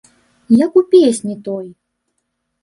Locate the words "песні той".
0.93-1.67